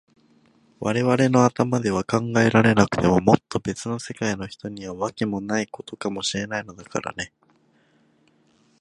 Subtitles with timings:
[0.79, 7.31] われわれの頭では考えられなくても、もっとべつの世界の人には、わけもないことかもしれないのだからね。